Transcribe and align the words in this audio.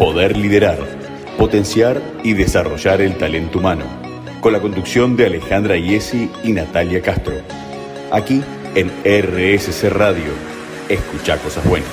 Poder 0.00 0.34
liderar, 0.34 0.78
potenciar 1.36 2.00
y 2.24 2.32
desarrollar 2.32 3.02
el 3.02 3.18
talento 3.18 3.58
humano. 3.58 3.84
Con 4.40 4.54
la 4.54 4.60
conducción 4.62 5.14
de 5.14 5.26
Alejandra 5.26 5.76
Iesi 5.76 6.32
y 6.42 6.54
Natalia 6.54 7.02
Castro. 7.02 7.34
Aquí 8.10 8.42
en 8.74 8.88
RSC 9.04 9.90
Radio. 9.90 10.32
Escucha 10.88 11.36
cosas 11.42 11.68
buenas. 11.68 11.90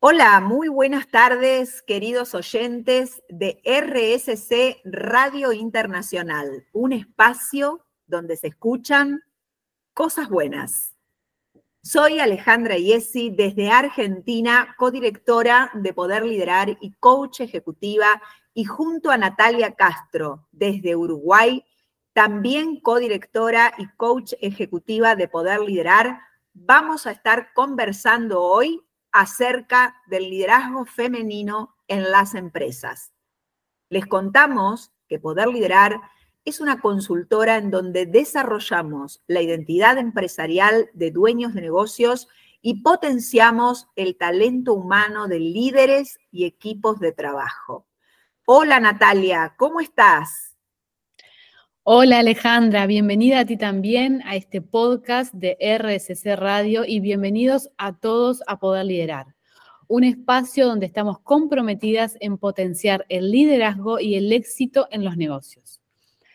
Hola, 0.00 0.42
muy 0.42 0.68
buenas 0.68 1.08
tardes, 1.08 1.80
queridos 1.80 2.34
oyentes 2.34 3.22
de 3.30 3.58
RSC 3.64 4.82
Radio 4.84 5.54
Internacional, 5.54 6.66
un 6.74 6.92
espacio 6.92 7.86
donde 8.06 8.36
se 8.36 8.48
escuchan 8.48 9.22
cosas 9.94 10.28
buenas. 10.28 10.91
Soy 11.84 12.20
Alejandra 12.20 12.78
Iesi 12.78 13.30
desde 13.30 13.68
Argentina, 13.68 14.76
codirectora 14.78 15.72
de 15.74 15.92
Poder 15.92 16.24
Liderar 16.24 16.78
y 16.80 16.92
coach 16.92 17.40
ejecutiva, 17.40 18.22
y 18.54 18.64
junto 18.64 19.10
a 19.10 19.16
Natalia 19.16 19.74
Castro 19.74 20.46
desde 20.52 20.94
Uruguay, 20.94 21.64
también 22.12 22.78
codirectora 22.78 23.74
y 23.78 23.88
coach 23.96 24.34
ejecutiva 24.40 25.16
de 25.16 25.26
Poder 25.26 25.58
Liderar, 25.60 26.20
vamos 26.54 27.08
a 27.08 27.10
estar 27.10 27.52
conversando 27.52 28.40
hoy 28.42 28.80
acerca 29.10 29.96
del 30.06 30.30
liderazgo 30.30 30.84
femenino 30.84 31.74
en 31.88 32.12
las 32.12 32.36
empresas. 32.36 33.12
Les 33.88 34.06
contamos 34.06 34.92
que 35.08 35.18
Poder 35.18 35.48
Liderar 35.48 36.00
es 36.44 36.60
una 36.60 36.80
consultora 36.80 37.56
en 37.56 37.70
donde 37.70 38.06
desarrollamos 38.06 39.22
la 39.26 39.42
identidad 39.42 39.98
empresarial 39.98 40.90
de 40.92 41.12
dueños 41.12 41.54
de 41.54 41.60
negocios 41.60 42.28
y 42.60 42.82
potenciamos 42.82 43.88
el 43.96 44.16
talento 44.16 44.74
humano 44.74 45.28
de 45.28 45.38
líderes 45.38 46.18
y 46.32 46.44
equipos 46.44 46.98
de 46.98 47.12
trabajo. 47.12 47.86
Hola 48.44 48.80
Natalia, 48.80 49.54
¿cómo 49.56 49.80
estás? 49.80 50.56
Hola 51.84 52.20
Alejandra, 52.20 52.86
bienvenida 52.86 53.40
a 53.40 53.44
ti 53.44 53.56
también 53.56 54.22
a 54.24 54.36
este 54.36 54.60
podcast 54.60 55.34
de 55.34 55.56
RSC 55.60 56.36
Radio 56.36 56.84
y 56.84 57.00
bienvenidos 57.00 57.70
a 57.76 57.98
todos 57.98 58.42
a 58.46 58.58
Poder 58.58 58.86
Liderar, 58.86 59.26
un 59.88 60.04
espacio 60.04 60.66
donde 60.66 60.86
estamos 60.86 61.20
comprometidas 61.20 62.16
en 62.20 62.38
potenciar 62.38 63.04
el 63.08 63.30
liderazgo 63.30 63.98
y 64.00 64.14
el 64.16 64.32
éxito 64.32 64.86
en 64.90 65.04
los 65.04 65.16
negocios. 65.16 65.81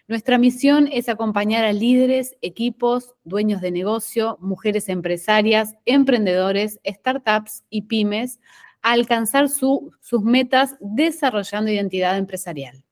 Nuestra 0.10 0.38
misión 0.38 0.88
es 0.90 1.10
acompañar 1.10 1.66
a 1.66 1.74
líderes, 1.74 2.38
equipos, 2.42 3.16
dueños 3.26 3.60
de 3.60 3.72
negocio, 3.72 4.38
mujeres 4.40 4.88
empresarias, 4.88 5.76
emprendedores, 5.84 6.80
startups 6.86 7.66
y 7.70 7.82
pymes 7.84 8.40
a 8.82 8.94
alcanzar 8.94 9.50
sus 9.50 10.24
metas 10.24 10.78
desarrollando 10.80 11.72
identidad 11.72 12.18
empresarial. 12.18 12.86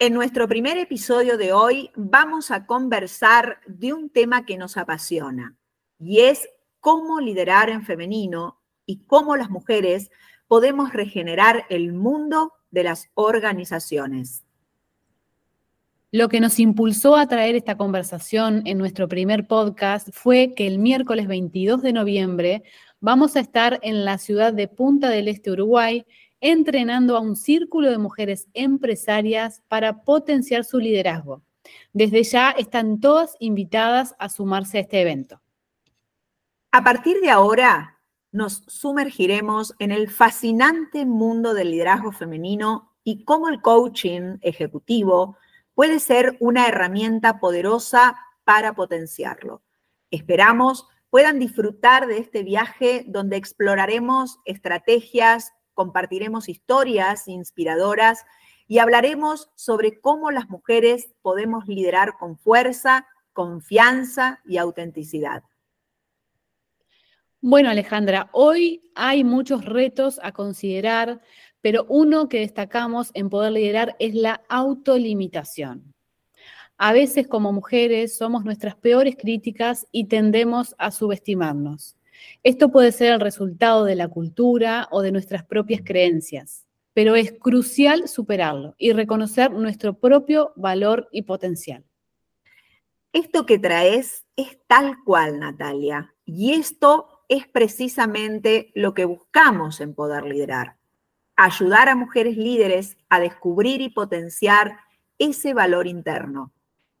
En 0.00 0.14
nuestro 0.14 0.48
primer 0.48 0.78
episodio 0.78 1.38
de 1.38 1.52
hoy 1.52 1.92
vamos 1.94 2.50
a 2.50 2.66
conversar 2.66 3.60
de 3.68 3.92
un 3.92 4.10
tema 4.10 4.44
que 4.44 4.58
nos 4.58 4.76
apasiona 4.76 5.56
y 6.00 6.22
es 6.22 6.48
cómo 6.80 7.20
liderar 7.20 7.70
en 7.70 7.84
femenino 7.84 8.60
y 8.84 9.04
cómo 9.04 9.36
las 9.36 9.48
mujeres 9.48 10.10
podemos 10.48 10.92
regenerar 10.92 11.66
el 11.70 11.92
mundo 11.92 12.52
de 12.72 12.82
las 12.82 13.10
organizaciones. 13.14 14.43
Lo 16.14 16.28
que 16.28 16.38
nos 16.38 16.60
impulsó 16.60 17.16
a 17.16 17.26
traer 17.26 17.56
esta 17.56 17.76
conversación 17.76 18.62
en 18.66 18.78
nuestro 18.78 19.08
primer 19.08 19.48
podcast 19.48 20.10
fue 20.12 20.54
que 20.54 20.68
el 20.68 20.78
miércoles 20.78 21.26
22 21.26 21.82
de 21.82 21.92
noviembre 21.92 22.62
vamos 23.00 23.34
a 23.34 23.40
estar 23.40 23.80
en 23.82 24.04
la 24.04 24.18
ciudad 24.18 24.52
de 24.52 24.68
Punta 24.68 25.08
del 25.08 25.26
Este, 25.26 25.50
Uruguay, 25.50 26.06
entrenando 26.40 27.16
a 27.16 27.20
un 27.20 27.34
círculo 27.34 27.90
de 27.90 27.98
mujeres 27.98 28.46
empresarias 28.54 29.60
para 29.66 30.04
potenciar 30.04 30.64
su 30.64 30.78
liderazgo. 30.78 31.42
Desde 31.92 32.22
ya 32.22 32.52
están 32.52 33.00
todas 33.00 33.34
invitadas 33.40 34.14
a 34.20 34.28
sumarse 34.28 34.78
a 34.78 34.82
este 34.82 35.00
evento. 35.00 35.42
A 36.70 36.84
partir 36.84 37.20
de 37.22 37.30
ahora, 37.30 37.98
nos 38.30 38.62
sumergiremos 38.68 39.74
en 39.80 39.90
el 39.90 40.08
fascinante 40.08 41.06
mundo 41.06 41.54
del 41.54 41.72
liderazgo 41.72 42.12
femenino 42.12 42.92
y 43.02 43.24
cómo 43.24 43.48
el 43.48 43.60
coaching 43.60 44.38
ejecutivo 44.42 45.38
puede 45.74 46.00
ser 46.00 46.36
una 46.40 46.66
herramienta 46.68 47.38
poderosa 47.40 48.16
para 48.44 48.74
potenciarlo. 48.74 49.62
Esperamos 50.10 50.88
puedan 51.14 51.38
disfrutar 51.38 52.08
de 52.08 52.18
este 52.18 52.42
viaje 52.42 53.04
donde 53.06 53.36
exploraremos 53.36 54.40
estrategias, 54.44 55.52
compartiremos 55.72 56.48
historias 56.48 57.28
inspiradoras 57.28 58.24
y 58.66 58.78
hablaremos 58.78 59.48
sobre 59.54 60.00
cómo 60.00 60.32
las 60.32 60.48
mujeres 60.48 61.14
podemos 61.22 61.68
liderar 61.68 62.14
con 62.18 62.36
fuerza, 62.36 63.06
confianza 63.32 64.40
y 64.44 64.56
autenticidad. 64.56 65.44
Bueno, 67.40 67.70
Alejandra, 67.70 68.28
hoy 68.32 68.90
hay 68.96 69.22
muchos 69.22 69.64
retos 69.66 70.18
a 70.20 70.32
considerar 70.32 71.20
pero 71.64 71.86
uno 71.88 72.28
que 72.28 72.40
destacamos 72.40 73.10
en 73.14 73.30
poder 73.30 73.52
liderar 73.52 73.96
es 73.98 74.14
la 74.14 74.42
autolimitación. 74.50 75.94
A 76.76 76.92
veces 76.92 77.26
como 77.26 77.54
mujeres 77.54 78.18
somos 78.18 78.44
nuestras 78.44 78.74
peores 78.76 79.16
críticas 79.16 79.86
y 79.90 80.08
tendemos 80.08 80.74
a 80.76 80.90
subestimarnos. 80.90 81.96
Esto 82.42 82.70
puede 82.70 82.92
ser 82.92 83.14
el 83.14 83.20
resultado 83.20 83.86
de 83.86 83.94
la 83.94 84.08
cultura 84.08 84.88
o 84.90 85.00
de 85.00 85.10
nuestras 85.10 85.42
propias 85.42 85.80
creencias, 85.82 86.66
pero 86.92 87.16
es 87.16 87.32
crucial 87.32 88.08
superarlo 88.08 88.74
y 88.76 88.92
reconocer 88.92 89.50
nuestro 89.50 89.94
propio 89.94 90.52
valor 90.56 91.08
y 91.12 91.22
potencial. 91.22 91.82
Esto 93.10 93.46
que 93.46 93.58
traes 93.58 94.26
es 94.36 94.58
tal 94.66 94.96
cual, 95.02 95.40
Natalia, 95.40 96.14
y 96.26 96.52
esto 96.52 97.24
es 97.30 97.48
precisamente 97.48 98.70
lo 98.74 98.92
que 98.92 99.06
buscamos 99.06 99.80
en 99.80 99.94
poder 99.94 100.24
liderar 100.24 100.76
ayudar 101.36 101.88
a 101.88 101.96
mujeres 101.96 102.36
líderes 102.36 102.96
a 103.08 103.20
descubrir 103.20 103.80
y 103.80 103.90
potenciar 103.90 104.78
ese 105.18 105.54
valor 105.54 105.86
interno. 105.86 106.52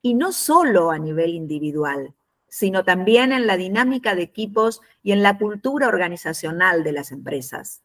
Y 0.02 0.14
no 0.14 0.32
solo 0.32 0.90
a 0.90 0.98
nivel 0.98 1.30
individual, 1.30 2.14
sino 2.48 2.84
también 2.84 3.32
en 3.32 3.46
la 3.46 3.56
dinámica 3.56 4.14
de 4.14 4.22
equipos 4.22 4.80
y 5.02 5.12
en 5.12 5.22
la 5.22 5.38
cultura 5.38 5.88
organizacional 5.88 6.84
de 6.84 6.92
las 6.92 7.10
empresas. 7.10 7.82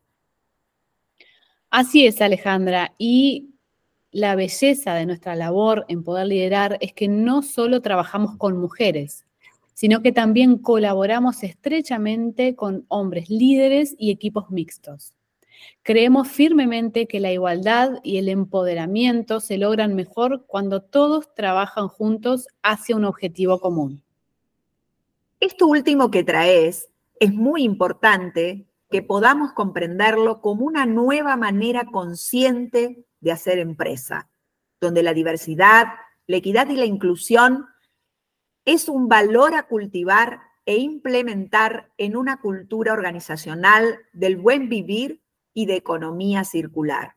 Así 1.70 2.06
es, 2.06 2.22
Alejandra. 2.22 2.94
Y 2.98 3.56
la 4.12 4.36
belleza 4.36 4.94
de 4.96 5.06
nuestra 5.06 5.36
labor 5.36 5.86
en 5.88 6.04
poder 6.04 6.28
liderar 6.28 6.78
es 6.82 6.94
que 6.94 7.08
no 7.08 7.42
solo 7.42 7.82
trabajamos 7.82 8.38
con 8.38 8.58
mujeres, 8.58 9.26
sino 9.74 10.02
que 10.02 10.12
también 10.12 10.58
colaboramos 10.58 11.44
estrechamente 11.44 12.56
con 12.56 12.86
hombres 12.90 13.30
líderes 13.30 13.96
y 13.98 14.12
equipos 14.12 14.50
mixtos. 14.50 15.14
Creemos 15.84 16.28
firmemente 16.28 17.08
que 17.08 17.20
la 17.20 17.32
igualdad 17.32 18.00
y 18.04 18.18
el 18.18 18.30
empoderamiento 18.30 19.40
se 19.40 19.58
logran 19.58 19.96
mejor 19.96 20.46
cuando 20.46 20.82
todos 20.82 21.34
trabajan 21.36 21.88
juntos 21.88 22.48
hacia 22.62 22.96
un 22.96 23.06
objetivo 23.06 23.60
común. 23.60 24.04
Esto 25.40 25.68
último 25.68 26.12
que 26.12 26.24
traes 26.24 26.90
es 27.20 27.34
muy 27.34 27.64
importante 27.64 28.66
que 28.90 29.02
podamos 29.02 29.54
comprenderlo 29.54 30.42
como 30.42 30.66
una 30.66 30.86
nueva 30.86 31.38
manera 31.38 31.86
consciente 31.86 33.06
de 33.22 33.32
hacer 33.32 33.60
empresa, 33.60 34.30
donde 34.82 35.04
la 35.04 35.14
diversidad, 35.14 35.88
la 36.28 36.38
equidad 36.38 36.70
y 36.70 36.76
la 36.76 36.86
inclusión 36.86 37.68
es 38.66 38.90
un 38.90 39.08
valor 39.08 39.56
a 39.56 39.64
cultivar 39.64 40.40
e 40.66 40.78
implementar 40.78 41.90
en 41.98 42.16
una 42.16 42.40
cultura 42.42 42.94
organizacional 42.94 44.00
del 44.14 44.38
buen 44.38 44.70
vivir 44.70 45.22
y 45.54 45.66
de 45.66 45.76
economía 45.76 46.44
circular. 46.44 47.16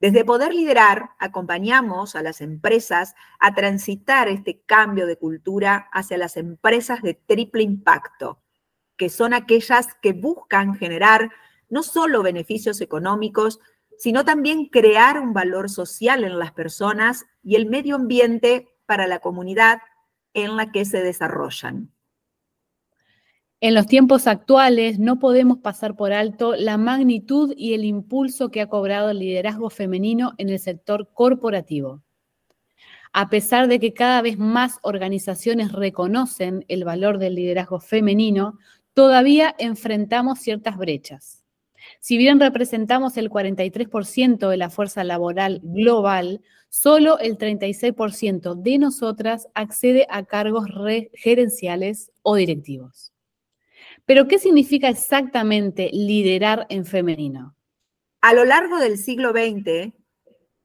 Desde 0.00 0.24
Poder 0.24 0.54
Liderar, 0.54 1.10
acompañamos 1.18 2.16
a 2.16 2.22
las 2.22 2.40
empresas 2.40 3.14
a 3.38 3.54
transitar 3.54 4.28
este 4.28 4.62
cambio 4.62 5.06
de 5.06 5.16
cultura 5.18 5.90
hacia 5.92 6.16
las 6.16 6.38
empresas 6.38 7.02
de 7.02 7.12
triple 7.14 7.62
impacto, 7.62 8.40
que 8.96 9.10
son 9.10 9.34
aquellas 9.34 9.88
que 10.00 10.14
buscan 10.14 10.74
generar 10.74 11.30
no 11.68 11.82
solo 11.82 12.22
beneficios 12.22 12.80
económicos, 12.80 13.60
sino 13.98 14.24
también 14.24 14.66
crear 14.66 15.20
un 15.20 15.34
valor 15.34 15.68
social 15.68 16.24
en 16.24 16.38
las 16.38 16.52
personas 16.52 17.26
y 17.42 17.56
el 17.56 17.66
medio 17.66 17.96
ambiente 17.96 18.68
para 18.86 19.06
la 19.06 19.18
comunidad 19.18 19.82
en 20.32 20.56
la 20.56 20.72
que 20.72 20.86
se 20.86 21.02
desarrollan. 21.02 21.92
En 23.62 23.74
los 23.74 23.86
tiempos 23.86 24.26
actuales 24.26 24.98
no 24.98 25.18
podemos 25.18 25.58
pasar 25.58 25.94
por 25.94 26.14
alto 26.14 26.56
la 26.56 26.78
magnitud 26.78 27.52
y 27.54 27.74
el 27.74 27.84
impulso 27.84 28.50
que 28.50 28.62
ha 28.62 28.68
cobrado 28.68 29.10
el 29.10 29.18
liderazgo 29.18 29.68
femenino 29.68 30.32
en 30.38 30.48
el 30.48 30.58
sector 30.58 31.10
corporativo. 31.12 32.02
A 33.12 33.28
pesar 33.28 33.68
de 33.68 33.78
que 33.78 33.92
cada 33.92 34.22
vez 34.22 34.38
más 34.38 34.78
organizaciones 34.80 35.72
reconocen 35.72 36.64
el 36.68 36.84
valor 36.84 37.18
del 37.18 37.34
liderazgo 37.34 37.80
femenino, 37.80 38.58
todavía 38.94 39.54
enfrentamos 39.58 40.38
ciertas 40.38 40.78
brechas. 40.78 41.44
Si 42.00 42.16
bien 42.16 42.40
representamos 42.40 43.18
el 43.18 43.28
43% 43.28 44.48
de 44.48 44.56
la 44.56 44.70
fuerza 44.70 45.04
laboral 45.04 45.60
global, 45.62 46.40
solo 46.70 47.18
el 47.18 47.36
36% 47.36 48.54
de 48.54 48.78
nosotras 48.78 49.48
accede 49.52 50.06
a 50.08 50.24
cargos 50.24 50.64
gerenciales 51.12 52.10
o 52.22 52.36
directivos. 52.36 53.09
Pero, 54.10 54.26
¿qué 54.26 54.40
significa 54.40 54.88
exactamente 54.88 55.88
liderar 55.92 56.66
en 56.68 56.84
femenino? 56.84 57.54
A 58.20 58.34
lo 58.34 58.44
largo 58.44 58.78
del 58.78 58.98
siglo 58.98 59.30
XX, 59.30 59.94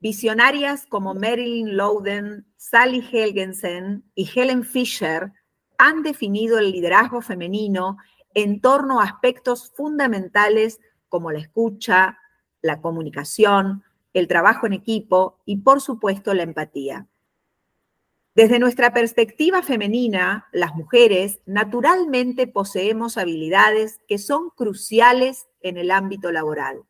visionarias 0.00 0.84
como 0.86 1.14
Marilyn 1.14 1.76
Louden, 1.76 2.44
Sally 2.56 3.06
Helgensen 3.08 4.02
y 4.16 4.28
Helen 4.34 4.64
Fisher 4.64 5.32
han 5.78 6.02
definido 6.02 6.58
el 6.58 6.72
liderazgo 6.72 7.22
femenino 7.22 7.98
en 8.34 8.60
torno 8.60 9.00
a 9.00 9.04
aspectos 9.04 9.70
fundamentales 9.76 10.80
como 11.08 11.30
la 11.30 11.38
escucha, 11.38 12.18
la 12.62 12.80
comunicación, 12.80 13.84
el 14.12 14.26
trabajo 14.26 14.66
en 14.66 14.72
equipo 14.72 15.38
y, 15.44 15.58
por 15.58 15.80
supuesto, 15.80 16.34
la 16.34 16.42
empatía. 16.42 17.06
Desde 18.36 18.58
nuestra 18.58 18.92
perspectiva 18.92 19.62
femenina, 19.62 20.46
las 20.52 20.74
mujeres 20.74 21.40
naturalmente 21.46 22.46
poseemos 22.46 23.16
habilidades 23.16 23.98
que 24.06 24.18
son 24.18 24.50
cruciales 24.50 25.48
en 25.62 25.78
el 25.78 25.90
ámbito 25.90 26.30
laboral. 26.30 26.82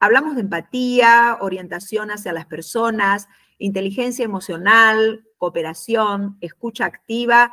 Hablamos 0.00 0.34
de 0.34 0.40
empatía, 0.40 1.38
orientación 1.40 2.10
hacia 2.10 2.32
las 2.32 2.46
personas, 2.46 3.28
inteligencia 3.58 4.24
emocional, 4.24 5.28
cooperación, 5.36 6.38
escucha 6.40 6.86
activa, 6.86 7.52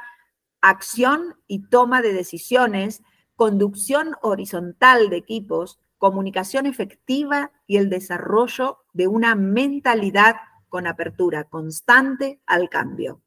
acción 0.59 1.35
y 1.45 1.67
toma 1.69 2.01
de 2.01 2.11
decisiones, 2.11 3.03
conducción 3.35 4.15
horizontal 4.23 5.11
de 5.11 5.17
equipos, 5.17 5.79
comunicación 5.99 6.65
efectiva 6.65 7.51
y 7.67 7.77
el 7.77 7.91
desarrollo 7.91 8.79
de 8.93 9.07
una 9.07 9.35
mentalidad 9.35 10.37
con 10.69 10.87
apertura 10.87 11.45
constante 11.45 12.39
al 12.45 12.69
cambio. 12.69 13.21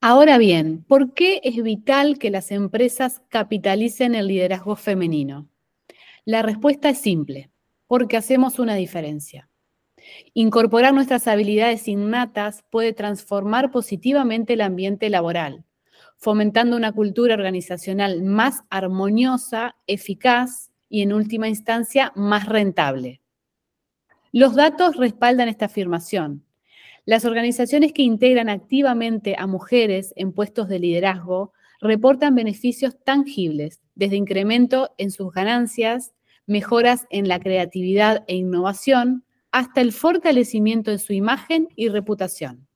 Ahora 0.00 0.36
bien, 0.36 0.84
¿por 0.88 1.14
qué 1.14 1.40
es 1.44 1.62
vital 1.62 2.18
que 2.18 2.30
las 2.30 2.50
empresas 2.50 3.22
capitalicen 3.28 4.16
el 4.16 4.26
liderazgo 4.26 4.74
femenino? 4.74 5.48
La 6.24 6.42
respuesta 6.42 6.88
es 6.88 6.98
simple, 6.98 7.52
porque 7.86 8.16
hacemos 8.16 8.58
una 8.58 8.74
diferencia. 8.74 9.48
Incorporar 10.34 10.92
nuestras 10.92 11.28
habilidades 11.28 11.86
innatas 11.86 12.64
puede 12.68 12.92
transformar 12.92 13.70
positivamente 13.70 14.54
el 14.54 14.62
ambiente 14.62 15.08
laboral, 15.08 15.64
fomentando 16.16 16.76
una 16.76 16.92
cultura 16.92 17.34
organizacional 17.34 18.22
más 18.22 18.64
armoniosa, 18.70 19.76
eficaz 19.86 20.72
y 20.88 21.02
en 21.02 21.12
última 21.12 21.48
instancia 21.48 22.12
más 22.16 22.46
rentable. 22.46 23.21
Los 24.34 24.54
datos 24.54 24.96
respaldan 24.96 25.50
esta 25.50 25.66
afirmación. 25.66 26.42
Las 27.04 27.26
organizaciones 27.26 27.92
que 27.92 28.00
integran 28.00 28.48
activamente 28.48 29.36
a 29.38 29.46
mujeres 29.46 30.14
en 30.16 30.32
puestos 30.32 30.70
de 30.70 30.78
liderazgo 30.78 31.52
reportan 31.82 32.34
beneficios 32.34 32.96
tangibles, 33.04 33.82
desde 33.94 34.16
incremento 34.16 34.94
en 34.96 35.10
sus 35.10 35.34
ganancias, 35.34 36.14
mejoras 36.46 37.06
en 37.10 37.28
la 37.28 37.40
creatividad 37.40 38.24
e 38.26 38.36
innovación, 38.36 39.26
hasta 39.50 39.82
el 39.82 39.92
fortalecimiento 39.92 40.90
de 40.90 40.98
su 40.98 41.12
imagen 41.12 41.68
y 41.76 41.90
reputación. 41.90 42.66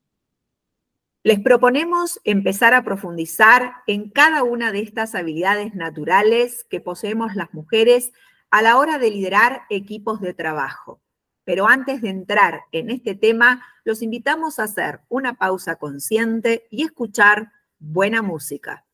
Les 1.23 1.39
proponemos 1.39 2.19
empezar 2.23 2.75
a 2.75 2.83
profundizar 2.83 3.77
en 3.87 4.11
cada 4.11 4.43
una 4.43 4.71
de 4.71 4.81
estas 4.81 5.15
habilidades 5.15 5.73
naturales 5.73 6.67
que 6.69 6.81
poseemos 6.81 7.33
las 7.33 7.51
mujeres 7.51 8.11
a 8.51 8.61
la 8.61 8.77
hora 8.77 8.99
de 8.99 9.09
liderar 9.09 9.61
equipos 9.71 10.21
de 10.21 10.35
trabajo. 10.35 11.01
Pero 11.47 11.65
antes 11.65 12.01
de 12.01 12.09
entrar 12.09 12.63
en 12.73 12.89
este 12.89 13.15
tema, 13.15 13.63
los 13.85 14.01
invitamos 14.01 14.59
a 14.59 14.63
hacer 14.63 14.99
una 15.07 15.35
pausa 15.35 15.77
consciente 15.77 16.67
y 16.69 16.83
escuchar 16.83 17.53
buena 17.79 18.21
música. 18.21 18.85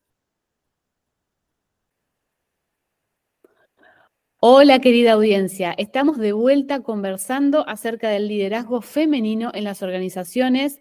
Hola 4.38 4.78
querida 4.78 5.14
audiencia, 5.14 5.74
estamos 5.76 6.16
de 6.16 6.32
vuelta 6.32 6.84
conversando 6.84 7.68
acerca 7.68 8.08
del 8.10 8.28
liderazgo 8.28 8.82
femenino 8.82 9.50
en 9.52 9.64
las 9.64 9.82
organizaciones 9.82 10.78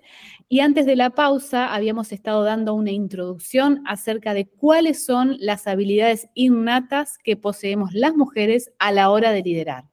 y 0.47 0.59
antes 0.59 0.85
de 0.85 0.95
la 0.95 1.09
pausa 1.09 1.73
habíamos 1.73 2.11
estado 2.11 2.43
dando 2.43 2.75
una 2.75 2.91
introducción 2.91 3.81
acerca 3.87 4.35
de 4.35 4.47
cuáles 4.47 5.03
son 5.03 5.37
las 5.39 5.65
habilidades 5.65 6.27
innatas 6.35 7.17
que 7.17 7.35
poseemos 7.35 7.93
las 7.93 8.13
mujeres 8.15 8.71
a 8.77 8.91
la 8.91 9.09
hora 9.09 9.31
de 9.31 9.41
liderar. 9.41 9.92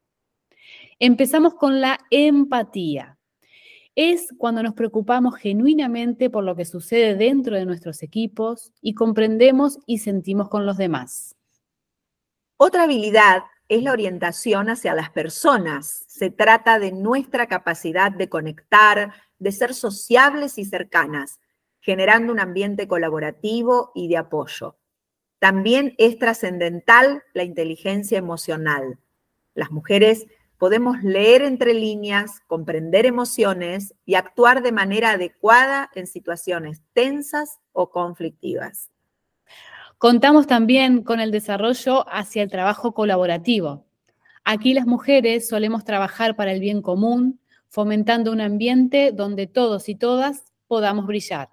Empezamos 1.02 1.54
con 1.54 1.80
la 1.80 1.98
empatía. 2.10 3.16
Es 3.94 4.28
cuando 4.36 4.62
nos 4.62 4.74
preocupamos 4.74 5.34
genuinamente 5.34 6.28
por 6.28 6.44
lo 6.44 6.54
que 6.54 6.66
sucede 6.66 7.14
dentro 7.14 7.56
de 7.56 7.64
nuestros 7.64 8.02
equipos 8.02 8.74
y 8.82 8.92
comprendemos 8.92 9.78
y 9.86 9.98
sentimos 9.98 10.50
con 10.50 10.66
los 10.66 10.76
demás. 10.76 11.36
Otra 12.58 12.82
habilidad 12.82 13.44
es 13.70 13.82
la 13.82 13.92
orientación 13.92 14.68
hacia 14.68 14.94
las 14.94 15.08
personas. 15.08 16.04
Se 16.06 16.28
trata 16.28 16.78
de 16.78 16.92
nuestra 16.92 17.46
capacidad 17.46 18.12
de 18.12 18.28
conectar, 18.28 19.14
de 19.38 19.52
ser 19.52 19.72
sociables 19.72 20.58
y 20.58 20.66
cercanas, 20.66 21.40
generando 21.80 22.30
un 22.30 22.40
ambiente 22.40 22.86
colaborativo 22.86 23.90
y 23.94 24.08
de 24.08 24.18
apoyo. 24.18 24.76
También 25.38 25.94
es 25.96 26.18
trascendental 26.18 27.22
la 27.32 27.44
inteligencia 27.44 28.18
emocional. 28.18 28.98
Las 29.54 29.70
mujeres 29.70 30.26
podemos 30.60 31.02
leer 31.02 31.40
entre 31.40 31.72
líneas, 31.72 32.42
comprender 32.46 33.06
emociones 33.06 33.94
y 34.04 34.16
actuar 34.16 34.62
de 34.62 34.72
manera 34.72 35.12
adecuada 35.12 35.88
en 35.94 36.06
situaciones 36.06 36.82
tensas 36.92 37.60
o 37.72 37.88
conflictivas. 37.88 38.90
Contamos 39.96 40.46
también 40.46 41.02
con 41.02 41.18
el 41.18 41.30
desarrollo 41.30 42.06
hacia 42.12 42.42
el 42.42 42.50
trabajo 42.50 42.92
colaborativo. 42.92 43.86
Aquí 44.44 44.74
las 44.74 44.84
mujeres 44.84 45.48
solemos 45.48 45.82
trabajar 45.84 46.36
para 46.36 46.52
el 46.52 46.60
bien 46.60 46.82
común, 46.82 47.40
fomentando 47.70 48.30
un 48.30 48.42
ambiente 48.42 49.12
donde 49.12 49.46
todos 49.46 49.88
y 49.88 49.94
todas 49.94 50.52
podamos 50.66 51.06
brillar. 51.06 51.48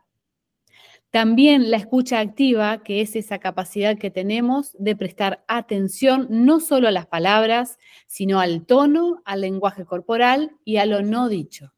También 1.12 1.70
la 1.72 1.78
escucha 1.78 2.20
activa, 2.20 2.84
que 2.84 3.00
es 3.02 3.16
esa 3.16 3.40
capacidad 3.40 3.98
que 3.98 4.12
tenemos 4.12 4.76
de 4.78 4.94
prestar 4.96 5.44
atención 5.48 6.28
no 6.30 6.60
solo 6.60 6.90
a 6.90 6.92
las 6.92 7.08
palabras, 7.08 7.80
sino 8.08 8.42
al 8.42 8.66
tono, 8.66 9.22
al 9.24 9.40
lenguaje 9.42 9.86
corporal 9.86 10.58
y 10.66 10.78
a 10.78 10.86
lo 10.86 11.02
no 11.02 11.30
dicho. 11.30 11.74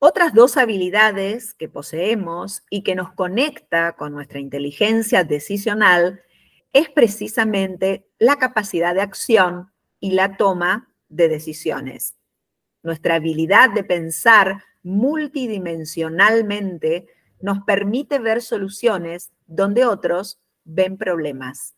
Otras 0.00 0.34
dos 0.34 0.56
habilidades 0.56 1.54
que 1.54 1.68
poseemos 1.68 2.64
y 2.70 2.82
que 2.82 2.96
nos 2.96 3.12
conecta 3.12 3.92
con 3.92 4.12
nuestra 4.12 4.40
inteligencia 4.40 5.22
decisional 5.22 6.22
es 6.72 6.90
precisamente 6.90 8.08
la 8.18 8.34
capacidad 8.36 8.96
de 8.96 9.02
acción 9.02 9.70
y 10.00 10.10
la 10.10 10.36
toma 10.36 10.92
de 11.08 11.28
decisiones. 11.28 12.16
Nuestra 12.82 13.14
habilidad 13.14 13.70
de 13.70 13.84
pensar 13.84 14.64
multidimensionalmente 14.82 17.06
nos 17.42 17.60
permite 17.64 18.18
ver 18.18 18.40
soluciones 18.40 19.30
donde 19.46 19.84
otros 19.84 20.40
ven 20.64 20.96
problemas. 20.96 21.74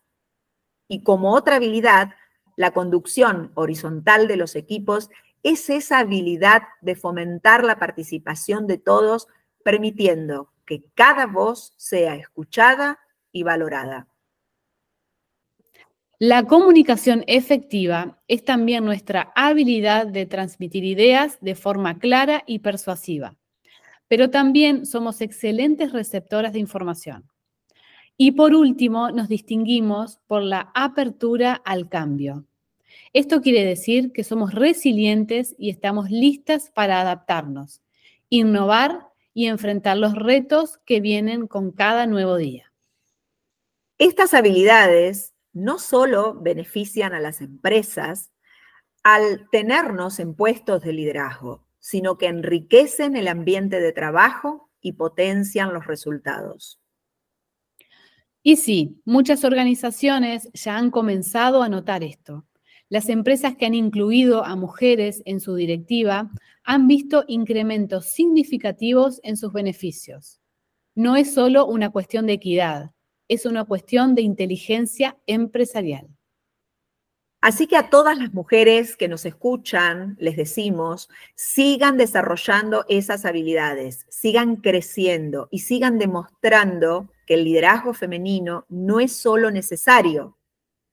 Y 0.86 1.02
como 1.02 1.34
otra 1.34 1.56
habilidad, 1.56 2.10
la 2.56 2.70
conducción 2.70 3.50
horizontal 3.54 4.28
de 4.28 4.36
los 4.36 4.54
equipos 4.54 5.10
es 5.42 5.68
esa 5.70 5.98
habilidad 5.98 6.62
de 6.80 6.94
fomentar 6.94 7.64
la 7.64 7.78
participación 7.78 8.66
de 8.66 8.78
todos, 8.78 9.26
permitiendo 9.64 10.52
que 10.66 10.84
cada 10.94 11.26
voz 11.26 11.74
sea 11.76 12.14
escuchada 12.14 13.00
y 13.32 13.42
valorada. 13.42 14.08
La 16.18 16.44
comunicación 16.44 17.24
efectiva 17.26 18.22
es 18.28 18.44
también 18.44 18.84
nuestra 18.84 19.32
habilidad 19.34 20.06
de 20.06 20.26
transmitir 20.26 20.84
ideas 20.84 21.38
de 21.40 21.54
forma 21.54 21.98
clara 21.98 22.44
y 22.46 22.60
persuasiva, 22.60 23.36
pero 24.14 24.30
también 24.30 24.86
somos 24.86 25.20
excelentes 25.20 25.90
receptoras 25.90 26.52
de 26.52 26.60
información. 26.60 27.28
Y 28.16 28.30
por 28.30 28.54
último, 28.54 29.10
nos 29.10 29.26
distinguimos 29.26 30.20
por 30.28 30.40
la 30.40 30.70
apertura 30.72 31.54
al 31.54 31.88
cambio. 31.88 32.46
Esto 33.12 33.40
quiere 33.40 33.64
decir 33.64 34.12
que 34.12 34.22
somos 34.22 34.54
resilientes 34.54 35.56
y 35.58 35.68
estamos 35.68 36.12
listas 36.12 36.70
para 36.70 37.00
adaptarnos, 37.00 37.82
innovar 38.28 39.08
y 39.32 39.46
enfrentar 39.48 39.96
los 39.96 40.14
retos 40.14 40.78
que 40.86 41.00
vienen 41.00 41.48
con 41.48 41.72
cada 41.72 42.06
nuevo 42.06 42.36
día. 42.36 42.72
Estas 43.98 44.32
habilidades 44.32 45.34
no 45.52 45.80
solo 45.80 46.40
benefician 46.40 47.14
a 47.14 47.18
las 47.18 47.40
empresas 47.40 48.30
al 49.02 49.50
tenernos 49.50 50.20
en 50.20 50.36
puestos 50.36 50.82
de 50.82 50.92
liderazgo, 50.92 51.63
sino 51.84 52.16
que 52.16 52.28
enriquecen 52.28 53.14
el 53.14 53.28
ambiente 53.28 53.78
de 53.78 53.92
trabajo 53.92 54.70
y 54.80 54.92
potencian 54.92 55.74
los 55.74 55.86
resultados. 55.86 56.80
Y 58.42 58.56
sí, 58.56 59.02
muchas 59.04 59.44
organizaciones 59.44 60.48
ya 60.54 60.78
han 60.78 60.90
comenzado 60.90 61.62
a 61.62 61.68
notar 61.68 62.02
esto. 62.02 62.46
Las 62.88 63.10
empresas 63.10 63.58
que 63.58 63.66
han 63.66 63.74
incluido 63.74 64.46
a 64.46 64.56
mujeres 64.56 65.20
en 65.26 65.40
su 65.40 65.56
directiva 65.56 66.30
han 66.62 66.88
visto 66.88 67.22
incrementos 67.28 68.06
significativos 68.06 69.20
en 69.22 69.36
sus 69.36 69.52
beneficios. 69.52 70.40
No 70.94 71.16
es 71.16 71.34
solo 71.34 71.66
una 71.66 71.90
cuestión 71.90 72.24
de 72.24 72.32
equidad, 72.32 72.92
es 73.28 73.44
una 73.44 73.66
cuestión 73.66 74.14
de 74.14 74.22
inteligencia 74.22 75.18
empresarial. 75.26 76.13
Así 77.44 77.66
que 77.66 77.76
a 77.76 77.90
todas 77.90 78.16
las 78.16 78.32
mujeres 78.32 78.96
que 78.96 79.06
nos 79.06 79.26
escuchan, 79.26 80.16
les 80.18 80.34
decimos, 80.34 81.10
sigan 81.34 81.98
desarrollando 81.98 82.86
esas 82.88 83.26
habilidades, 83.26 84.06
sigan 84.08 84.56
creciendo 84.56 85.48
y 85.50 85.58
sigan 85.58 85.98
demostrando 85.98 87.10
que 87.26 87.34
el 87.34 87.44
liderazgo 87.44 87.92
femenino 87.92 88.64
no 88.70 88.98
es 88.98 89.14
solo 89.14 89.50
necesario, 89.50 90.38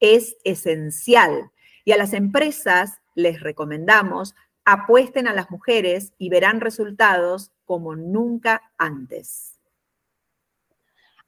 es 0.02 0.36
esencial. 0.44 1.52
Y 1.86 1.94
a 1.94 1.98
las 1.98 2.12
empresas 2.12 3.00
les 3.16 3.40
recomendamos 3.40 4.36
apuesten 4.66 5.30
a 5.30 5.34
las 5.34 5.52
mujeres 5.52 6.12
y 6.18 6.28
verán 6.28 6.60
resultados 6.60 7.54
como 7.64 7.96
nunca 7.96 8.74
antes. 8.78 9.61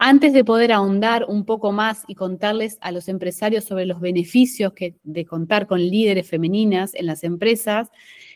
Antes 0.05 0.33
de 0.33 0.43
poder 0.43 0.73
ahondar 0.73 1.23
un 1.29 1.45
poco 1.45 1.71
más 1.71 2.03
y 2.07 2.15
contarles 2.15 2.77
a 2.81 2.91
los 2.91 3.07
empresarios 3.07 3.63
sobre 3.63 3.85
los 3.85 4.01
beneficios 4.01 4.73
de 5.01 5.25
contar 5.25 5.65
con 5.65 5.79
líderes 5.79 6.27
femeninas 6.27 6.93
en 6.93 7.05
las 7.05 7.23
empresas, 7.23 7.89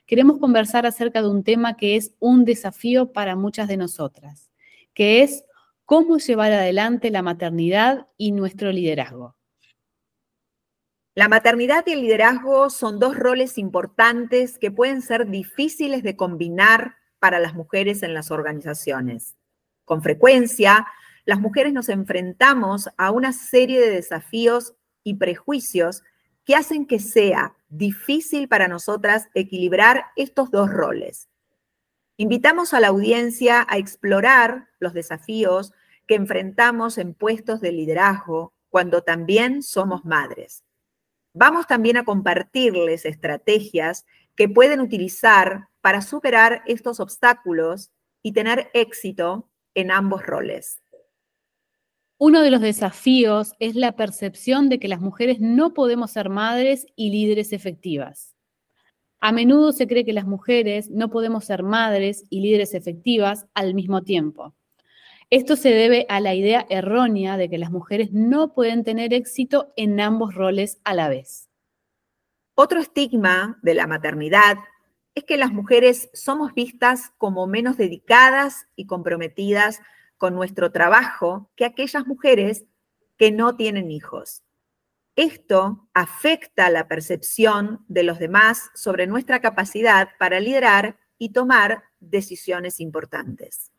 queremos 0.06 0.40
conversar 0.40 0.86
acerca 0.86 1.22
de 1.22 1.28
un 1.28 1.44
tema 1.44 1.76
que 1.76 1.98
es 1.98 2.14
un 2.20 2.46
desafío 2.46 3.12
para 3.12 3.36
muchas 3.36 3.68
de 3.68 3.76
nosotras, 3.76 4.50
que 4.94 5.24
es 5.24 5.44
cómo 5.84 6.20
llevar 6.20 6.54
adelante 6.54 7.12
la 7.12 7.22
maternidad 7.22 8.08
y 8.16 8.32
nuestro 8.32 8.72
liderazgo. 8.72 9.36
La 11.16 11.28
maternidad 11.28 11.84
y 11.86 11.92
el 11.92 12.02
liderazgo 12.04 12.70
son 12.70 12.98
dos 12.98 13.18
roles 13.18 13.58
importantes 13.58 14.58
que 14.58 14.72
pueden 14.72 15.02
ser 15.02 15.28
difíciles 15.28 16.02
de 16.02 16.16
combinar 16.16 16.96
para 17.20 17.40
las 17.40 17.56
mujeres 17.56 18.04
en 18.04 18.14
las 18.14 18.32
organizaciones. 18.32 19.36
Con 19.84 20.02
frecuencia, 20.02 20.88
las 21.28 21.42
mujeres 21.42 21.74
nos 21.74 21.90
enfrentamos 21.90 22.90
a 22.96 23.12
una 23.12 23.34
serie 23.34 23.82
de 23.82 23.90
desafíos 23.90 24.76
y 25.04 25.16
prejuicios 25.16 26.02
que 26.46 26.56
hacen 26.56 26.86
que 26.88 27.00
sea 27.00 27.54
difícil 27.68 28.48
para 28.48 28.70
nosotras 28.70 29.28
equilibrar 29.34 30.06
estos 30.16 30.52
dos 30.52 30.72
roles. 30.72 31.28
Invitamos 32.16 32.74
a 32.74 32.80
la 32.80 32.88
audiencia 32.88 33.68
a 33.68 33.78
explorar 33.78 34.70
los 34.80 34.94
desafíos 34.94 35.74
que 36.08 36.16
enfrentamos 36.16 36.98
en 36.98 37.14
puestos 37.14 37.60
de 37.60 37.74
liderazgo 37.74 38.54
cuando 38.70 39.02
también 39.02 39.64
somos 39.64 40.06
madres. 40.06 40.64
Vamos 41.34 41.68
también 41.68 41.98
a 41.98 42.06
compartirles 42.06 43.04
estrategias 43.04 44.06
que 44.38 44.48
pueden 44.48 44.80
utilizar 44.80 45.68
para 45.82 46.02
superar 46.02 46.64
estos 46.68 47.02
obstáculos 47.02 47.92
y 48.24 48.32
tener 48.32 48.72
éxito 48.74 49.50
en 49.74 49.92
ambos 49.92 50.26
roles. 50.26 50.82
Uno 52.20 52.42
de 52.42 52.50
los 52.50 52.62
desafíos 52.62 53.54
es 53.60 53.76
la 53.76 53.96
percepción 53.96 54.70
de 54.70 54.80
que 54.80 54.88
las 54.88 55.02
mujeres 55.02 55.40
no 55.40 55.76
podemos 55.76 56.10
ser 56.10 56.30
madres 56.30 56.88
y 56.96 57.12
líderes 57.12 57.54
efectivas. 57.54 58.36
A 59.20 59.32
menudo 59.32 59.72
se 59.72 59.86
cree 59.86 60.04
que 60.04 60.14
las 60.14 60.26
mujeres 60.26 60.90
no 60.90 61.12
podemos 61.12 61.46
ser 61.46 61.62
madres 61.62 62.24
y 62.32 62.42
líderes 62.42 62.74
efectivas 62.74 63.46
al 63.54 63.76
mismo 63.76 64.02
tiempo. 64.02 64.56
Esto 65.30 65.56
se 65.56 65.70
debe 65.70 66.08
a 66.10 66.20
la 66.20 66.34
idea 66.34 66.66
errónea 66.70 67.38
de 67.38 67.52
que 67.52 67.60
las 67.60 67.70
mujeres 67.70 68.12
no 68.12 68.56
pueden 68.56 68.84
tener 68.84 69.14
éxito 69.14 69.72
en 69.76 70.00
ambos 70.00 70.34
roles 70.34 70.80
a 70.86 70.96
la 70.96 71.10
vez. 71.10 71.50
Otro 72.56 72.80
estigma 72.80 73.60
de 73.62 73.76
la 73.76 73.86
maternidad 73.86 74.58
es 75.14 75.24
que 75.24 75.38
las 75.38 75.52
mujeres 75.52 76.10
somos 76.14 76.56
vistas 76.56 77.12
como 77.20 77.46
menos 77.46 77.78
dedicadas 77.78 78.68
y 78.76 78.88
comprometidas 78.88 79.82
con 80.18 80.36
nuestro 80.36 80.72
trabajo 80.72 81.50
que 81.56 81.66
aquellas 81.66 82.08
mujeres 82.08 82.66
que 83.18 83.32
no 83.32 83.56
tienen 83.56 83.92
hijos. 83.92 84.44
Esto 85.16 85.88
afecta 85.94 86.70
la 86.70 86.88
percepción 86.88 87.84
de 87.88 88.04
los 88.04 88.20
demás 88.20 88.70
sobre 88.76 89.08
nuestra 89.08 89.42
capacidad 89.42 90.10
para 90.20 90.40
liderar 90.40 91.00
y 91.18 91.30
tomar 91.30 91.84
decisiones 92.00 92.80
importantes. 92.80 93.72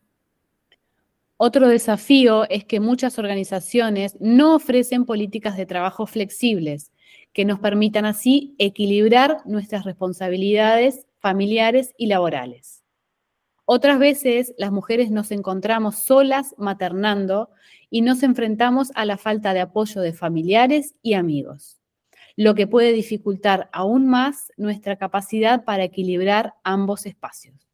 Otro 1.36 1.68
desafío 1.68 2.48
es 2.50 2.64
que 2.64 2.80
muchas 2.80 3.20
organizaciones 3.20 4.16
no 4.18 4.56
ofrecen 4.56 5.04
políticas 5.04 5.56
de 5.56 5.66
trabajo 5.66 6.06
flexibles 6.06 6.90
que 7.32 7.44
nos 7.44 7.60
permitan 7.60 8.04
así 8.04 8.56
equilibrar 8.58 9.42
nuestras 9.46 9.84
responsabilidades 9.84 11.06
familiares 11.20 11.94
y 11.96 12.06
laborales. 12.06 12.77
Otras 13.70 13.98
veces 13.98 14.54
las 14.56 14.72
mujeres 14.72 15.10
nos 15.10 15.30
encontramos 15.30 15.96
solas 15.98 16.54
maternando 16.56 17.50
y 17.90 18.00
nos 18.00 18.22
enfrentamos 18.22 18.90
a 18.94 19.04
la 19.04 19.18
falta 19.18 19.52
de 19.52 19.60
apoyo 19.60 20.00
de 20.00 20.14
familiares 20.14 20.94
y 21.02 21.12
amigos, 21.12 21.78
lo 22.34 22.54
que 22.54 22.66
puede 22.66 22.94
dificultar 22.94 23.68
aún 23.74 24.08
más 24.08 24.50
nuestra 24.56 24.96
capacidad 24.96 25.64
para 25.64 25.84
equilibrar 25.84 26.54
ambos 26.64 27.04
espacios. 27.04 27.68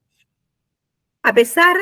A 1.23 1.33
pesar 1.33 1.77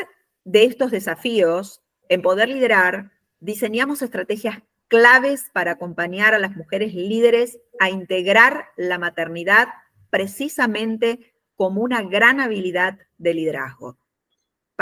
de 0.45 0.65
estos 0.65 0.91
desafíos, 0.91 1.81
en 2.11 2.21
Poder 2.21 2.51
Liderar 2.51 3.13
diseñamos 3.41 4.03
estrategias 4.03 4.59
claves 4.89 5.49
para 5.55 5.73
acompañar 5.73 6.35
a 6.35 6.39
las 6.39 6.55
mujeres 6.55 6.93
líderes 6.93 7.61
a 7.81 7.89
integrar 7.89 8.67
la 8.77 8.99
maternidad 8.99 9.69
precisamente 10.11 11.33
como 11.57 11.81
una 11.81 12.03
gran 12.03 12.41
habilidad 12.41 12.99
de 13.17 13.33
liderazgo 13.33 14.02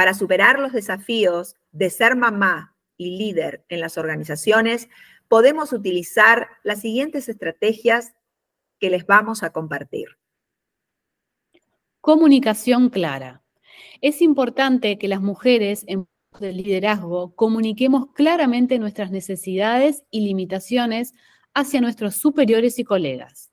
para 0.00 0.14
superar 0.14 0.58
los 0.58 0.72
desafíos 0.72 1.56
de 1.72 1.90
ser 1.90 2.16
mamá 2.16 2.74
y 2.96 3.18
líder 3.18 3.66
en 3.68 3.80
las 3.80 3.98
organizaciones, 3.98 4.88
podemos 5.28 5.74
utilizar 5.74 6.48
las 6.62 6.80
siguientes 6.80 7.28
estrategias 7.28 8.14
que 8.78 8.88
les 8.88 9.04
vamos 9.04 9.42
a 9.42 9.50
compartir. 9.50 10.16
Comunicación 12.00 12.88
clara. 12.88 13.42
Es 14.00 14.22
importante 14.22 14.96
que 14.96 15.06
las 15.06 15.20
mujeres 15.20 15.84
en 15.86 16.08
del 16.40 16.56
liderazgo 16.56 17.34
comuniquemos 17.36 18.06
claramente 18.14 18.78
nuestras 18.78 19.10
necesidades 19.10 20.04
y 20.10 20.20
limitaciones 20.20 21.12
hacia 21.52 21.82
nuestros 21.82 22.14
superiores 22.14 22.78
y 22.78 22.84
colegas. 22.84 23.50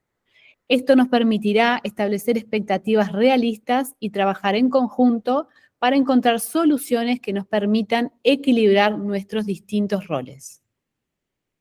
Esto 0.70 0.96
nos 0.96 1.10
permitirá 1.10 1.82
establecer 1.84 2.38
expectativas 2.38 3.12
realistas 3.12 3.96
y 4.00 4.12
trabajar 4.12 4.56
en 4.56 4.70
conjunto 4.70 5.50
para 5.80 5.96
encontrar 5.96 6.40
soluciones 6.40 7.20
que 7.20 7.34
nos 7.34 7.46
permitan 7.46 8.12
equilibrar 8.24 8.98
nuestros 8.98 9.46
distintos 9.46 10.08
roles. 10.08 10.64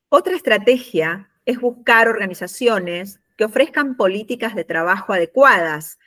Otra 0.09 0.37
estrategia 0.37 1.31
es 1.45 1.61
buscar 1.61 2.09
organizaciones 2.09 3.21
que 3.37 3.45
ofrezcan 3.45 3.97
políticas 3.97 4.55
de 4.55 4.65
trabajo 4.65 5.13
adecuadas, 5.13 5.99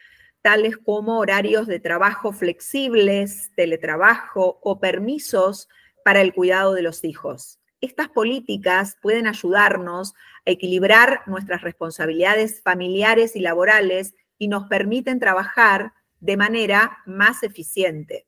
tales 0.42 0.78
como 0.78 1.20
horarios 1.20 1.68
de 1.68 1.80
trabajo 1.80 2.32
flexibles, 2.32 3.52
teletrabajo 3.56 4.60
o 4.64 4.80
permisos 4.80 5.68
para 6.04 6.22
el 6.22 6.34
cuidado 6.34 6.74
de 6.74 6.82
los 6.82 7.04
hijos. 7.04 7.60
Estas 7.82 8.10
políticas 8.10 8.98
pueden 9.02 9.28
ayudarnos 9.28 10.14
a 10.46 10.52
equilibrar 10.52 11.22
nuestras 11.28 11.62
responsabilidades 11.62 12.62
familiares 12.62 13.36
y 13.36 13.42
laborales 13.42 14.16
y 14.38 14.48
nos 14.48 14.68
permiten 14.68 15.20
trabajar 15.20 15.94
de 16.20 16.38
manera 16.38 16.98
más 17.06 17.44
eficiente. 17.44 18.26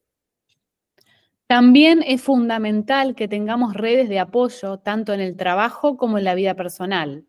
También 1.47 2.01
es 2.05 2.21
fundamental 2.21 3.13
que 3.13 3.27
tengamos 3.27 3.73
redes 3.73 4.07
de 4.07 4.19
apoyo 4.19 4.77
tanto 4.79 5.11
en 5.11 5.19
el 5.19 5.35
trabajo 5.35 5.97
como 5.97 6.17
en 6.17 6.23
la 6.23 6.33
vida 6.33 6.55
personal. 6.55 7.25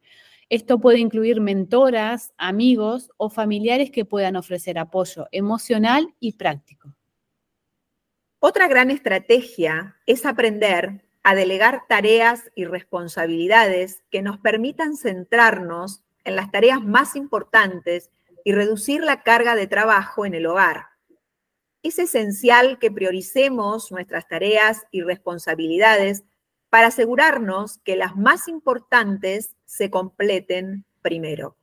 Esto 0.48 0.78
puede 0.78 0.98
incluir 0.98 1.40
mentoras, 1.40 2.32
amigos 2.36 3.10
o 3.16 3.30
familiares 3.30 3.90
que 3.90 4.04
puedan 4.04 4.36
ofrecer 4.36 4.78
apoyo 4.78 5.26
emocional 5.32 6.14
y 6.20 6.34
práctico. 6.34 6.94
Otra 8.38 8.68
gran 8.68 8.90
estrategia 8.90 9.96
es 10.06 10.26
aprender 10.26 11.04
a 11.22 11.34
delegar 11.34 11.82
tareas 11.88 12.50
y 12.54 12.64
responsabilidades 12.64 14.02
que 14.10 14.22
nos 14.22 14.38
permitan 14.38 14.96
centrarnos 14.96 16.04
en 16.24 16.36
las 16.36 16.50
tareas 16.50 16.82
más 16.82 17.16
importantes 17.16 18.10
y 18.44 18.52
reducir 18.52 19.02
la 19.02 19.22
carga 19.22 19.54
de 19.54 19.66
trabajo 19.66 20.26
en 20.26 20.34
el 20.34 20.46
hogar. 20.46 20.86
Es 21.82 21.98
esencial 21.98 22.78
que 22.78 22.90
prioricemos 22.90 23.90
nuestras 23.90 24.28
tareas 24.28 24.82
y 24.90 25.02
responsabilidades 25.02 26.24
para 26.70 26.88
asegurarnos 26.88 27.78
que 27.78 27.96
las 27.96 28.16
más 28.16 28.48
importantes 28.48 29.56
se 29.64 29.90
completen 29.90 30.84
primero. 31.02 31.56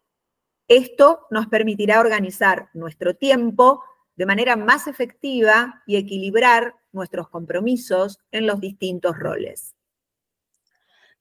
Esto 0.67 1.25
nos 1.31 1.47
permitirá 1.47 1.99
organizar 1.99 2.69
nuestro 2.73 3.15
tiempo 3.15 3.83
de 4.15 4.25
manera 4.25 4.55
más 4.55 4.87
efectiva 4.87 5.81
y 5.87 5.95
equilibrar 5.95 6.75
nuestros 6.91 7.29
compromisos 7.29 8.19
en 8.31 8.45
los 8.45 8.59
distintos 8.59 9.17
roles. 9.17 9.75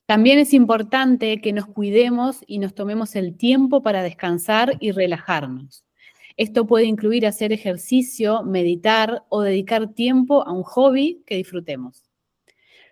También 0.08 0.38
es 0.38 0.54
importante 0.54 1.38
que 1.42 1.52
nos 1.52 1.66
cuidemos 1.66 2.42
y 2.46 2.60
nos 2.60 2.74
tomemos 2.74 3.14
el 3.14 3.36
tiempo 3.36 3.82
para 3.82 4.02
descansar 4.02 4.78
y 4.80 4.92
relajarnos. 4.92 5.84
Esto 6.38 6.66
puede 6.66 6.86
incluir 6.86 7.26
hacer 7.26 7.52
ejercicio, 7.52 8.42
meditar 8.42 9.26
o 9.28 9.42
dedicar 9.42 9.92
tiempo 9.92 10.48
a 10.48 10.52
un 10.52 10.62
hobby 10.62 11.22
que 11.26 11.36
disfrutemos. 11.36 12.08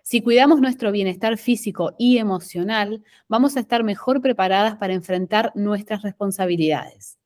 Si 0.03 0.21
cuidamos 0.21 0.61
nuestro 0.61 0.91
bienestar 0.91 1.39
físico 1.39 1.95
y 1.97 2.19
emocional, 2.19 3.03
vamos 3.27 3.57
a 3.57 3.61
estar 3.61 3.83
mejor 3.83 4.21
preparadas 4.21 4.75
para 4.75 4.93
enfrentar 4.93 5.51
nuestras 5.55 6.03
responsabilidades. 6.03 7.17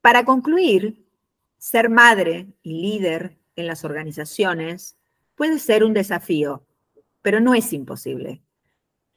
Para 0.00 0.24
concluir, 0.24 1.04
ser 1.58 1.90
madre 1.90 2.46
y 2.62 2.80
líder 2.80 3.38
en 3.56 3.66
las 3.66 3.84
organizaciones 3.84 4.96
puede 5.34 5.58
ser 5.58 5.82
un 5.82 5.94
desafío, 5.94 6.65
pero 7.26 7.40
no 7.40 7.54
es 7.54 7.72
imposible. 7.72 8.40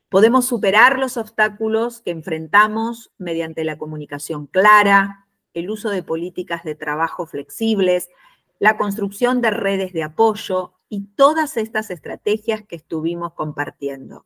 Podemos 0.10 0.48
superar 0.48 0.98
los 0.98 1.16
obstáculos 1.16 2.02
que 2.02 2.10
enfrentamos 2.10 3.14
mediante 3.20 3.64
la 3.64 3.78
comunicación 3.78 4.48
clara, 4.48 5.28
el 5.54 5.70
uso 5.70 5.92
de 5.92 6.02
políticas 6.02 6.64
de 6.64 6.74
trabajo 6.74 7.28
flexibles, 7.28 8.10
la 8.58 8.78
construcción 8.78 9.42
de 9.42 9.52
redes 9.52 9.94
de 9.94 10.02
apoyo 10.02 10.74
y 10.90 11.06
todas 11.16 11.56
estas 11.56 11.92
estrategias 11.92 12.64
que 12.64 12.78
estuvimos 12.78 13.34
compartiendo. 13.36 14.26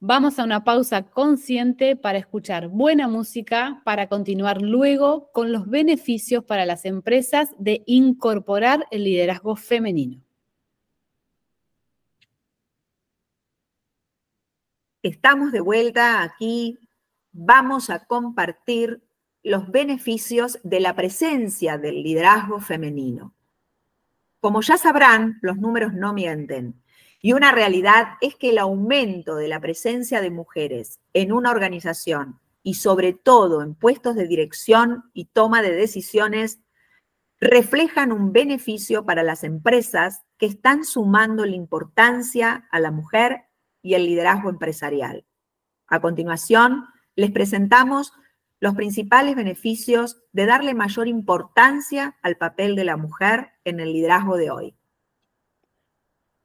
Vamos 0.00 0.38
a 0.38 0.44
una 0.44 0.62
pausa 0.62 1.06
consciente 1.06 1.96
para 1.96 2.18
escuchar 2.18 2.68
buena 2.68 3.08
música 3.08 3.80
para 3.82 4.08
continuar 4.08 4.60
luego 4.60 5.30
con 5.32 5.52
los 5.52 5.70
beneficios 5.70 6.44
para 6.44 6.66
las 6.66 6.84
empresas 6.84 7.54
de 7.58 7.82
incorporar 7.86 8.86
el 8.90 9.04
liderazgo 9.04 9.56
femenino. 9.56 10.20
Estamos 15.02 15.50
de 15.50 15.60
vuelta 15.60 16.22
aquí. 16.22 16.78
Vamos 17.32 17.88
a 17.88 18.04
compartir 18.04 19.02
los 19.42 19.70
beneficios 19.70 20.58
de 20.62 20.80
la 20.80 20.94
presencia 20.94 21.78
del 21.78 22.02
liderazgo 22.02 22.60
femenino. 22.60 23.32
Como 24.40 24.60
ya 24.60 24.76
sabrán, 24.76 25.38
los 25.40 25.56
números 25.56 25.94
no 25.94 26.12
mienten. 26.12 26.82
Y 27.26 27.32
una 27.32 27.50
realidad 27.50 28.18
es 28.20 28.36
que 28.36 28.50
el 28.50 28.58
aumento 28.58 29.34
de 29.34 29.48
la 29.48 29.58
presencia 29.58 30.20
de 30.20 30.30
mujeres 30.30 31.00
en 31.12 31.32
una 31.32 31.50
organización 31.50 32.38
y 32.62 32.74
sobre 32.74 33.14
todo 33.14 33.62
en 33.62 33.74
puestos 33.74 34.14
de 34.14 34.28
dirección 34.28 35.10
y 35.12 35.24
toma 35.24 35.60
de 35.60 35.72
decisiones 35.72 36.60
reflejan 37.40 38.12
un 38.12 38.32
beneficio 38.32 39.04
para 39.04 39.24
las 39.24 39.42
empresas 39.42 40.22
que 40.38 40.46
están 40.46 40.84
sumando 40.84 41.44
la 41.44 41.56
importancia 41.56 42.68
a 42.70 42.78
la 42.78 42.92
mujer 42.92 43.46
y 43.82 43.94
el 43.94 44.04
liderazgo 44.04 44.48
empresarial. 44.48 45.26
A 45.88 46.00
continuación, 46.00 46.84
les 47.16 47.32
presentamos 47.32 48.12
los 48.60 48.76
principales 48.76 49.34
beneficios 49.34 50.22
de 50.30 50.46
darle 50.46 50.74
mayor 50.74 51.08
importancia 51.08 52.16
al 52.22 52.36
papel 52.36 52.76
de 52.76 52.84
la 52.84 52.96
mujer 52.96 53.50
en 53.64 53.80
el 53.80 53.92
liderazgo 53.92 54.36
de 54.36 54.52
hoy. 54.52 54.76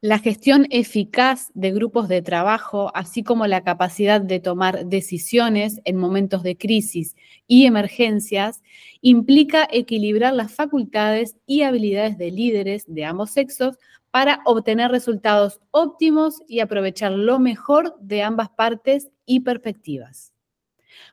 La 0.04 0.18
gestión 0.18 0.66
eficaz 0.70 1.52
de 1.54 1.70
grupos 1.70 2.08
de 2.08 2.22
trabajo, 2.22 2.90
así 2.92 3.22
como 3.22 3.46
la 3.46 3.62
capacidad 3.62 4.20
de 4.20 4.40
tomar 4.40 4.86
decisiones 4.86 5.80
en 5.84 5.96
momentos 5.96 6.42
de 6.42 6.58
crisis 6.58 7.14
y 7.46 7.66
emergencias, 7.66 8.64
implica 9.00 9.68
equilibrar 9.70 10.34
las 10.34 10.52
facultades 10.56 11.36
y 11.46 11.62
habilidades 11.62 12.18
de 12.18 12.32
líderes 12.32 12.82
de 12.88 13.04
ambos 13.04 13.30
sexos 13.30 13.78
para 14.10 14.40
obtener 14.44 14.90
resultados 14.90 15.60
óptimos 15.70 16.42
y 16.48 16.58
aprovechar 16.58 17.12
lo 17.12 17.38
mejor 17.38 17.94
de 18.00 18.24
ambas 18.24 18.50
partes 18.50 19.08
y 19.24 19.38
perspectivas. 19.38 20.32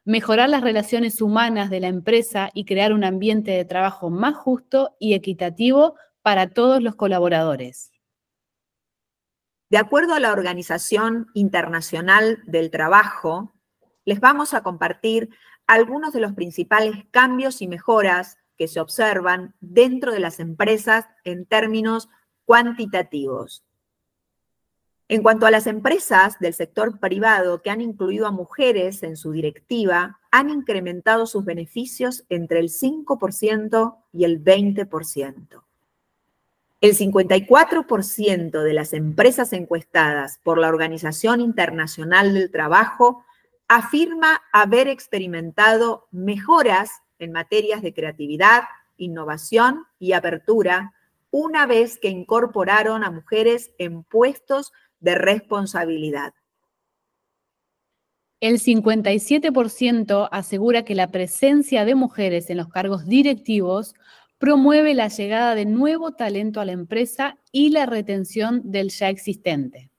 Mejorar 0.03 0.49
las 0.49 0.63
relaciones 0.63 1.21
humanas 1.21 1.69
de 1.69 1.79
la 1.79 1.89
empresa 1.89 2.49
y 2.55 2.65
crear 2.65 2.93
un 2.93 3.03
ambiente 3.03 3.51
de 3.51 3.65
trabajo 3.65 4.09
más 4.09 4.33
justo 4.33 4.95
y 4.97 5.13
equitativo 5.13 5.93
para 6.23 6.49
todos 6.49 6.81
los 6.81 6.95
colaboradores. 6.95 7.91
De 9.69 9.77
acuerdo 9.77 10.15
a 10.15 10.19
la 10.19 10.31
Organización 10.31 11.27
Internacional 11.35 12.41
del 12.47 12.71
Trabajo, 12.71 13.53
les 14.03 14.19
vamos 14.19 14.55
a 14.55 14.63
compartir 14.63 15.29
algunos 15.67 16.11
de 16.11 16.19
los 16.19 16.33
principales 16.33 16.95
cambios 17.11 17.61
y 17.61 17.67
mejoras 17.67 18.39
que 18.57 18.67
se 18.67 18.79
observan 18.79 19.53
dentro 19.59 20.11
de 20.11 20.19
las 20.19 20.39
empresas 20.39 21.05
en 21.23 21.45
términos 21.45 22.09
cuantitativos. 22.45 23.63
En 25.07 25.21
cuanto 25.21 25.45
a 25.45 25.51
las 25.51 25.67
empresas 25.67 26.39
del 26.39 26.55
sector 26.55 26.99
privado 26.99 27.61
que 27.61 27.69
han 27.69 27.81
incluido 27.81 28.25
a 28.25 28.31
mujeres 28.31 29.03
en 29.03 29.17
su 29.17 29.31
directiva, 29.31 30.19
han 30.31 30.49
incrementado 30.49 31.27
sus 31.27 31.45
beneficios 31.45 32.25
entre 32.29 32.59
el 32.59 32.69
5% 32.69 33.97
y 34.13 34.23
el 34.23 34.43
20%. 34.43 35.63
El 36.81 36.95
54% 36.95 38.63
de 38.63 38.73
las 38.73 38.93
empresas 38.93 39.51
encuestadas 39.51 40.39
por 40.43 40.57
la 40.57 40.69
Organización 40.69 41.41
Internacional 41.41 42.33
del 42.33 42.51
Trabajo 42.51 43.25
afirma 43.67 44.41
haber 44.53 44.87
experimentado 44.87 46.07
mejoras 46.11 47.01
en 47.19 47.33
materias 47.33 47.81
de 47.81 47.93
creatividad, 47.93 48.63
innovación 48.95 49.83
y 49.99 50.13
apertura 50.13 50.93
una 51.31 51.65
vez 51.65 51.99
que 51.99 52.09
incorporaron 52.09 53.03
a 53.03 53.11
mujeres 53.11 53.71
en 53.77 54.03
puestos 54.03 54.71
de 55.01 55.15
responsabilidad. 55.15 56.33
El 58.39 58.57
57% 58.57 60.29
asegura 60.31 60.85
que 60.85 60.95
la 60.95 61.07
presencia 61.07 61.83
de 61.83 61.93
mujeres 61.93 62.49
en 62.49 62.55
los 62.55 62.69
cargos 62.69 63.05
directivos 63.05 63.95
promueve 64.39 64.93
la 64.93 65.09
llegada 65.09 65.53
de 65.53 65.65
nuevo 65.65 66.13
talento 66.13 66.61
a 66.61 66.65
la 66.65 66.71
empresa 66.71 67.37
y 67.51 67.69
la 67.69 67.85
retención 67.85 68.61
del 68.63 68.89
ya 68.89 69.09
existente. 69.09 69.91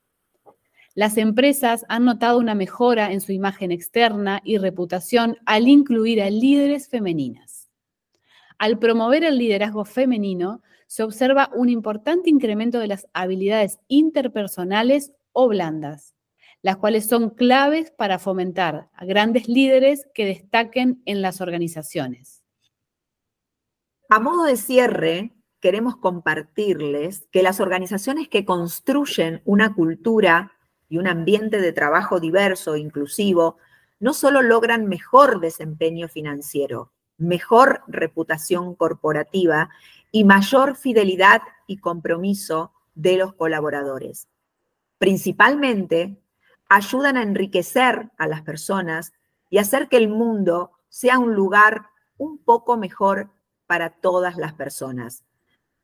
Las 0.95 1.19
empresas 1.19 1.85
han 1.89 2.05
notado 2.05 2.39
una 2.39 2.55
mejora 2.55 3.13
en 3.13 3.21
su 3.21 3.33
imagen 3.33 3.71
externa 3.71 4.41
y 4.43 4.59
reputación 4.59 5.37
al 5.47 5.69
incluir 5.69 6.21
a 6.23 6.31
líderes 6.31 6.89
femeninas. 6.89 7.71
Al 8.59 8.79
promover 8.79 9.25
el 9.25 9.39
liderazgo 9.39 9.85
femenino, 9.85 10.63
se 10.87 11.03
observa 11.03 11.51
un 11.55 11.69
importante 11.69 12.29
incremento 12.29 12.81
de 12.81 12.89
las 12.89 13.07
habilidades 13.13 13.79
interpersonales 13.87 15.13
o 15.33 15.49
blandas, 15.49 16.17
las 16.63 16.79
cuales 16.79 17.07
son 17.07 17.31
claves 17.31 17.93
para 17.93 18.19
fomentar 18.19 18.89
a 18.93 19.05
grandes 19.05 19.49
líderes 19.49 20.07
que 20.15 20.25
destaquen 20.25 21.01
en 21.05 21.23
las 21.23 21.41
organizaciones. 21.41 22.40
A 24.13 24.19
modo 24.19 24.43
de 24.43 24.57
cierre, 24.57 25.31
queremos 25.61 25.95
compartirles 25.95 27.29
que 27.31 27.45
las 27.45 27.61
organizaciones 27.61 28.29
que 28.29 28.45
construyen 28.45 29.41
una 29.45 29.73
cultura 29.73 30.51
y 30.89 30.99
un 30.99 31.07
ambiente 31.07 31.61
de 31.61 31.73
trabajo 31.73 32.19
diverso 32.19 32.75
e 32.75 32.81
inclusivo 32.81 33.59
no 34.01 34.13
solo 34.13 34.43
logran 34.43 34.89
mejor 34.89 35.39
desempeño 35.39 36.09
financiero, 36.09 36.91
mejor 37.19 37.85
reputación 37.87 38.75
corporativa 38.75 39.71
y 40.11 40.25
mayor 40.25 40.75
fidelidad 40.75 41.43
y 41.69 41.77
compromiso 41.77 42.73
de 42.97 43.17
los 43.17 43.35
colaboradores. 43.35 44.27
Principalmente, 44.99 46.21
ayudan 46.69 47.17
a 47.17 47.23
enriquecer 47.23 48.11
a 48.19 48.27
las 48.27 48.43
personas 48.43 49.13
y 49.51 49.59
hacer 49.59 49.89
que 49.89 49.99
el 49.99 50.09
mundo 50.09 50.73
sea 50.89 51.21
un 51.21 51.37
lugar 51.37 51.83
un 52.19 52.39
poco 52.39 52.77
mejor 52.77 53.31
para 53.71 53.91
todas 53.91 54.37
las 54.37 54.53
personas. 54.55 55.23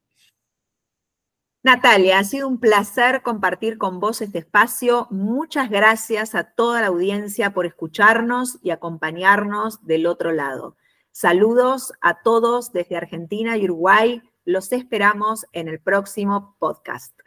Natalia, 1.61 2.19
ha 2.19 2.23
sido 2.23 2.47
un 2.47 2.59
placer 2.59 3.21
compartir 3.21 3.77
con 3.77 3.99
vos 3.99 4.21
este 4.21 4.39
espacio. 4.39 5.07
Muchas 5.09 5.69
gracias 5.69 6.33
a 6.33 6.45
toda 6.45 6.81
la 6.81 6.87
audiencia 6.87 7.53
por 7.53 7.65
escucharnos 7.65 8.59
y 8.61 8.69
acompañarnos 8.69 9.85
del 9.85 10.05
otro 10.05 10.31
lado. 10.31 10.77
Saludos 11.11 11.91
a 11.99 12.21
todos 12.21 12.71
desde 12.71 12.95
Argentina 12.95 13.57
y 13.57 13.65
Uruguay. 13.65 14.21
Los 14.45 14.71
esperamos 14.71 15.45
en 15.51 15.67
el 15.67 15.81
próximo 15.81 16.55
podcast. 16.59 17.18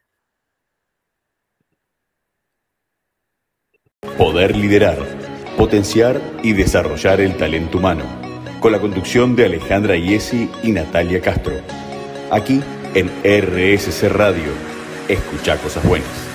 Poder 4.19 4.57
liderar, 4.57 4.99
potenciar 5.57 6.21
y 6.43 6.55
desarrollar 6.55 7.21
el 7.21 7.37
talento 7.37 7.79
humano. 7.79 8.03
Con 8.59 8.73
la 8.73 8.81
conducción 8.81 9.37
de 9.37 9.45
Alejandra 9.45 9.97
Iesi 9.97 10.51
y 10.65 10.73
Natalia 10.73 11.21
Castro. 11.21 11.55
Aquí 12.29 12.61
en 12.95 13.09
RSC 13.23 14.09
Radio. 14.09 14.51
Escucha 15.09 15.57
cosas 15.59 15.87
buenas. 15.87 16.32